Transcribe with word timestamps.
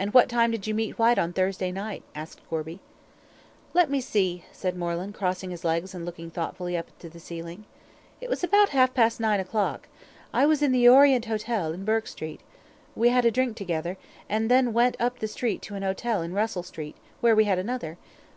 "And 0.00 0.12
what 0.12 0.28
time 0.28 0.50
did 0.50 0.66
you 0.66 0.74
meet 0.74 0.98
Whyte 0.98 1.16
on 1.16 1.32
Thursday 1.32 1.70
night?" 1.70 2.02
asked 2.12 2.40
Gorby. 2.50 2.80
"Let 3.72 3.88
me 3.88 4.00
see," 4.00 4.44
said 4.50 4.76
Moreland, 4.76 5.14
crossing 5.14 5.50
his 5.50 5.62
legs 5.64 5.94
and 5.94 6.04
looking 6.04 6.28
thoughtfully 6.28 6.76
up 6.76 6.88
to 6.98 7.08
the 7.08 7.20
ceiling, 7.20 7.64
"it 8.20 8.28
was 8.28 8.42
about 8.42 8.70
half 8.70 8.92
past 8.94 9.20
nine 9.20 9.38
o'clock. 9.38 9.86
I 10.32 10.44
was 10.44 10.60
in 10.60 10.72
the 10.72 10.88
Orient 10.88 11.26
Hotel, 11.26 11.72
in 11.72 11.84
Bourke 11.84 12.08
Street. 12.08 12.40
We 12.96 13.10
had 13.10 13.24
a 13.24 13.30
drink 13.30 13.56
together, 13.56 13.96
and 14.28 14.50
then 14.50 14.72
went 14.72 14.96
up 14.98 15.20
the 15.20 15.28
street 15.28 15.62
to 15.62 15.76
an 15.76 15.84
hotel 15.84 16.20
in 16.20 16.32
Russell 16.34 16.64
Street, 16.64 16.96
where 17.20 17.36
we 17.36 17.44
had 17.44 17.60
another. 17.60 17.96